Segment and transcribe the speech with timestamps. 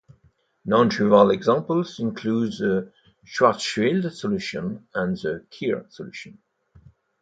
[0.67, 2.91] Nontrivial examples include the
[3.23, 6.39] Schwarzschild solution and the Kerr solution.